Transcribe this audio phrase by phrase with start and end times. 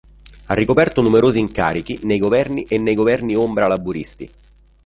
[0.47, 4.27] Ha ricoperto numerosi incarichi nei governi e nei governi ombra laburisti.